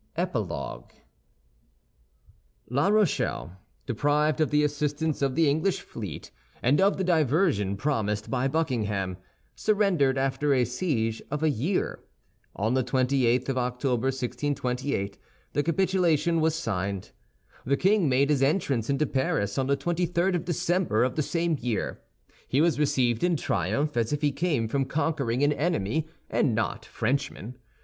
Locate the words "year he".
21.61-22.59